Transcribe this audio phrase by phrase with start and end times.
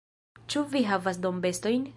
[0.53, 1.89] Ĉu vi havas dombestojn?